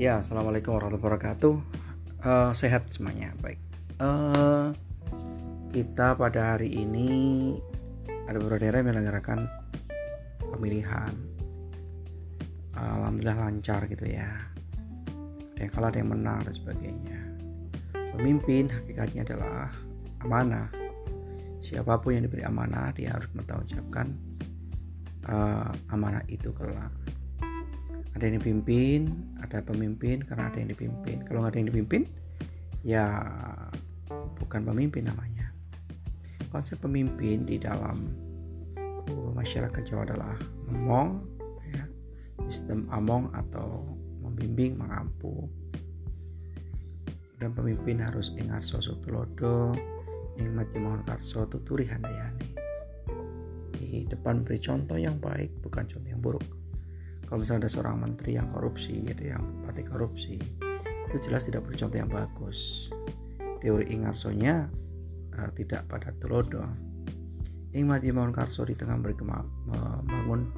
Ya, 0.00 0.16
assalamualaikum 0.24 0.80
warahmatullahi 0.80 1.12
wabarakatuh. 1.12 1.54
Uh, 2.24 2.56
sehat 2.56 2.88
semuanya, 2.88 3.36
baik. 3.44 3.60
Uh, 4.00 4.72
kita 5.76 6.16
pada 6.16 6.56
hari 6.56 6.72
ini 6.72 7.52
ada 8.24 8.40
beberapa 8.40 8.64
daerah 8.64 8.80
yang 8.80 8.96
menyelenggarakan 8.96 9.44
pemilihan. 10.40 11.12
Alhamdulillah 12.72 13.44
lancar 13.44 13.84
gitu 13.92 14.08
ya. 14.08 14.40
Ada 15.52 15.68
yang 15.68 15.72
kalah, 15.76 15.92
ada 15.92 16.00
yang 16.00 16.10
menang 16.16 16.48
dan 16.48 16.54
sebagainya. 16.56 17.20
Pemimpin 18.16 18.72
hakikatnya 18.72 19.28
adalah 19.28 19.68
amanah. 20.24 20.72
Siapa 21.60 22.00
pun 22.00 22.16
yang 22.16 22.24
diberi 22.24 22.48
amanah, 22.48 22.88
dia 22.96 23.20
harus 23.20 23.28
bertanggungjawabkan 23.36 24.16
uh, 25.28 25.68
amanah 25.92 26.24
itu 26.24 26.56
kelak 26.56 26.88
ada 28.16 28.22
yang 28.26 28.42
dipimpin 28.42 29.10
ada 29.40 29.62
pemimpin 29.62 30.22
karena 30.22 30.50
ada 30.50 30.58
yang 30.62 30.70
dipimpin. 30.70 31.22
Kalau 31.26 31.42
nggak 31.42 31.52
ada 31.54 31.58
yang 31.58 31.70
dipimpin 31.70 32.02
ya 32.86 33.04
bukan 34.38 34.62
pemimpin 34.66 35.10
namanya. 35.10 35.50
Konsep 36.50 36.82
pemimpin 36.82 37.46
di 37.46 37.62
dalam 37.62 38.10
uh, 39.06 39.30
masyarakat 39.34 39.82
Jawa 39.86 40.02
adalah 40.06 40.34
ngomong 40.66 41.22
ya, 41.70 41.84
sistem 42.50 42.90
among 42.90 43.30
atau 43.34 43.86
membimbing 44.22 44.78
mengampu. 44.78 45.46
Dan 47.38 47.56
pemimpin 47.56 48.02
harus 48.02 48.34
ingat 48.36 48.66
sosok 48.66 49.00
tulodo 49.06 49.72
ing 50.36 50.56
mati 50.56 50.76
mohon 50.76 51.00
karso 51.04 51.44
tuturi 51.48 51.88
handayani 51.88 52.48
di 53.80 54.04
depan 54.06 54.44
beri 54.44 54.60
contoh 54.60 55.00
yang 55.00 55.16
baik 55.18 55.50
bukan 55.64 55.88
contoh 55.88 56.08
yang 56.08 56.20
buruk 56.20 56.44
kalau 57.30 57.46
misalnya 57.46 57.70
ada 57.70 57.70
seorang 57.70 57.96
menteri 58.02 58.34
yang 58.34 58.50
korupsi 58.50 59.06
ada 59.06 59.38
yang 59.38 59.42
bupati 59.62 59.86
korupsi 59.86 60.34
itu 61.06 61.16
jelas 61.30 61.46
tidak 61.46 61.62
bercontoh 61.62 61.98
yang 61.98 62.10
bagus. 62.10 62.90
Teori 63.62 63.86
Ingarsonya 63.94 64.66
uh, 65.38 65.50
tidak 65.54 65.86
pada 65.86 66.10
telodo 66.18 66.66
ing 67.70 67.86
mati 67.86 68.10
mohon 68.10 68.34
karso 68.34 68.66
di 68.66 68.74
tengah 68.74 68.98
membangun 68.98 70.50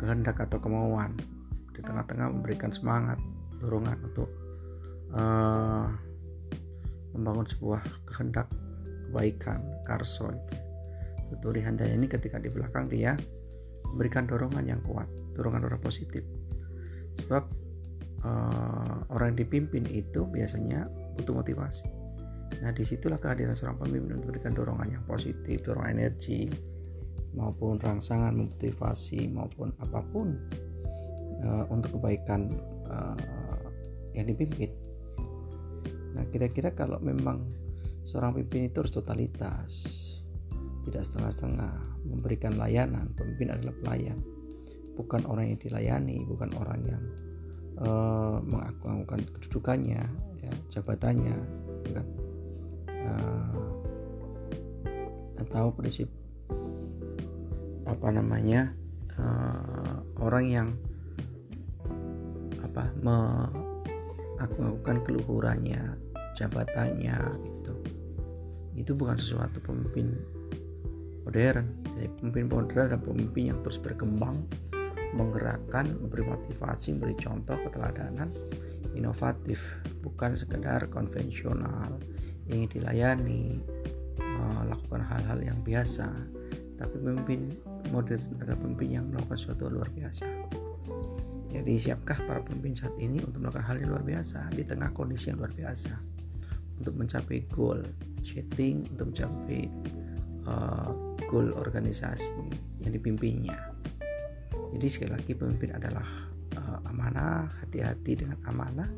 kehendak 0.00 0.40
atau 0.48 0.56
kemauan 0.56 1.12
di 1.76 1.84
tengah-tengah 1.84 2.32
memberikan 2.32 2.72
semangat 2.72 3.20
dorongan 3.60 4.00
untuk 4.00 4.32
uh, 5.12 5.92
membangun 7.12 7.44
sebuah 7.52 7.84
kehendak 8.08 8.48
kebaikan 9.12 9.60
karso 9.84 10.32
itu. 10.32 10.56
Tuturi 11.36 11.60
handaya 11.60 11.92
ini 11.92 12.08
ketika 12.08 12.40
di 12.40 12.48
belakang 12.48 12.88
dia 12.88 13.12
memberikan 13.92 14.24
dorongan 14.24 14.64
yang 14.64 14.80
kuat 14.88 15.08
dorongan 15.38 15.70
orang 15.70 15.78
positif. 15.78 16.26
Sebab 17.22 17.44
uh, 18.26 19.06
orang 19.14 19.34
yang 19.34 19.46
dipimpin 19.46 19.86
itu 19.86 20.26
biasanya 20.26 20.90
butuh 21.14 21.38
motivasi. 21.38 21.86
Nah 22.58 22.74
di 22.74 22.82
situlah 22.82 23.20
kehadiran 23.22 23.54
seorang 23.54 23.78
pemimpin 23.78 24.18
untuk 24.18 24.34
memberikan 24.34 24.52
dorongan 24.56 24.88
yang 24.98 25.04
positif 25.06 25.62
dorongan 25.62 25.94
energi 25.94 26.50
maupun 27.36 27.78
rangsangan 27.78 28.34
motivasi 28.34 29.30
maupun 29.30 29.70
apa 29.78 30.00
pun 30.10 30.34
uh, 31.44 31.64
untuk 31.70 32.00
kebaikan 32.00 32.50
uh, 32.88 33.14
yang 34.16 34.26
dipimpin. 34.26 34.74
Nah 36.18 36.24
kira-kira 36.34 36.74
kalau 36.74 36.98
memang 36.98 37.46
seorang 38.02 38.34
pemimpin 38.34 38.72
itu 38.72 38.82
harus 38.82 38.94
totalitas 38.96 39.70
tidak 40.88 41.04
setengah-setengah 41.04 41.72
memberikan 42.08 42.56
layanan 42.56 43.12
pemimpin 43.12 43.52
adalah 43.52 43.76
pelayan 43.84 44.18
bukan 44.98 45.22
orang 45.30 45.54
yang 45.54 45.60
dilayani 45.62 46.26
bukan 46.26 46.50
orang 46.58 46.80
yang 46.82 47.02
uh, 47.78 48.42
mengaku 48.42 49.06
kedudukannya 49.38 50.02
ya, 50.42 50.52
jabatannya 50.74 51.38
uh, 53.06 53.62
atau 55.38 55.70
prinsip 55.70 56.10
apa 57.86 58.08
namanya 58.10 58.74
uh, 59.22 60.02
orang 60.18 60.44
yang 60.50 60.68
apa 62.58 62.90
mengaku 62.98 64.82
keluhurannya 64.82 65.94
jabatannya 66.34 67.16
itu 67.46 67.74
itu 68.78 68.92
bukan 68.94 69.18
sesuatu 69.18 69.58
pemimpin 69.58 70.14
modern. 71.26 71.66
Jadi 71.98 72.08
pemimpin 72.22 72.44
modern 72.48 72.86
adalah 72.88 73.02
pemimpin 73.02 73.42
yang 73.52 73.58
terus 73.60 73.76
berkembang 73.76 74.38
menggerakkan, 75.16 75.96
memberi 76.00 76.24
motivasi, 76.26 76.96
memberi 76.96 77.16
contoh 77.16 77.56
keteladanan 77.64 78.28
inovatif, 78.98 79.62
bukan 80.02 80.34
sekedar 80.34 80.90
konvensional, 80.90 82.00
ingin 82.50 82.66
dilayani, 82.66 83.62
melakukan 84.18 85.02
hal-hal 85.06 85.38
yang 85.38 85.58
biasa, 85.62 86.08
tapi 86.74 86.94
pemimpin 86.98 87.54
modern 87.94 88.22
adalah 88.38 88.58
pemimpin 88.58 88.88
yang 88.98 89.04
melakukan 89.10 89.38
sesuatu 89.38 89.70
luar 89.70 89.88
biasa. 89.94 90.26
Jadi 91.48 91.80
siapkah 91.80 92.20
para 92.28 92.44
pemimpin 92.44 92.76
saat 92.76 92.92
ini 93.00 93.24
untuk 93.24 93.40
melakukan 93.40 93.64
hal 93.64 93.76
yang 93.80 93.90
luar 93.96 94.04
biasa 94.04 94.52
di 94.52 94.62
tengah 94.66 94.92
kondisi 94.92 95.32
yang 95.32 95.40
luar 95.40 95.52
biasa? 95.56 95.92
Untuk 96.78 96.94
mencapai 96.94 97.48
goal 97.50 97.82
setting, 98.22 98.84
untuk 98.94 99.16
mencapai 99.16 99.66
uh, 100.44 100.92
goal 101.26 101.50
organisasi 101.56 102.30
yang 102.84 102.92
dipimpinnya 102.92 103.77
jadi 104.76 104.86
sekali 104.90 105.10
lagi 105.16 105.32
pemimpin 105.32 105.72
adalah 105.72 106.04
uh, 106.56 106.78
amanah 106.88 107.48
hati-hati 107.64 108.24
dengan 108.24 108.38
amanah 108.44 108.88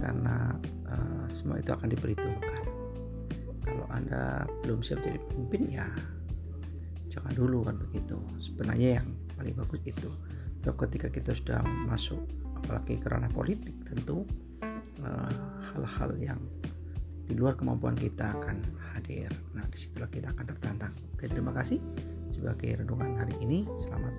karena 0.00 0.56
uh, 0.88 1.24
semua 1.28 1.60
itu 1.60 1.70
akan 1.76 1.92
diperhitungkan. 1.92 2.64
Kalau 3.60 3.86
anda 3.92 4.48
belum 4.64 4.80
siap 4.80 5.04
jadi 5.04 5.20
pemimpin 5.28 5.68
ya 5.68 5.86
jangan 7.10 7.34
dulu 7.36 7.66
kan 7.66 7.76
begitu. 7.76 8.16
Sebenarnya 8.40 9.02
yang 9.02 9.08
paling 9.36 9.54
bagus 9.58 9.82
itu 9.84 10.08
so, 10.64 10.72
ketika 10.72 11.12
kita 11.12 11.36
sudah 11.36 11.60
masuk 11.90 12.22
apalagi 12.56 13.00
kerana 13.00 13.26
politik 13.32 13.72
tentu 13.88 14.28
eh, 15.00 15.32
hal-hal 15.72 16.10
uh, 16.12 16.18
yang 16.20 16.40
di 17.26 17.34
luar 17.38 17.54
kemampuan 17.58 17.94
kita 17.94 18.34
akan 18.36 18.58
hadir. 18.94 19.30
Nah 19.54 19.66
di 19.70 19.78
situlah 19.78 20.10
kita 20.10 20.32
akan 20.34 20.44
tertantang. 20.44 20.92
Oke 21.14 21.26
terima 21.30 21.54
kasih 21.54 21.78
sebagai 22.30 22.80
renungan 22.80 23.20
hari 23.20 23.34
ini. 23.42 23.66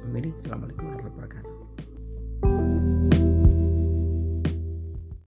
Memilih. 0.02 0.34
Assalamualaikum 0.42 0.84
warahmatullahi 0.90 1.14
wabarakatuh. 1.14 1.81